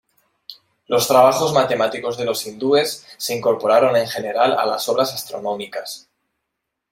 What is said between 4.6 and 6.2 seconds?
las obras astronómicas.